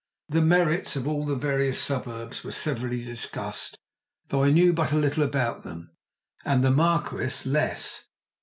[0.29, 3.77] The merits of all the various suburbs were severally discussed,
[4.29, 5.91] though I knew but little about them,
[6.43, 8.07] and the Marquis less.